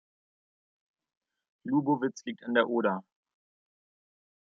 Lubowitz 1.63 2.23
liegt 2.25 2.43
an 2.43 2.55
der 2.55 2.67
Oder. 2.67 3.03